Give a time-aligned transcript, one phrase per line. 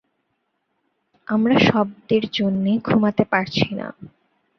[1.27, 3.87] আমরা শব্দের জন্যে ঘুমাতে পারছি না।